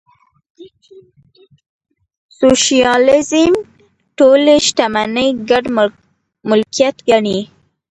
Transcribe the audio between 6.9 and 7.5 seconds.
ګڼي.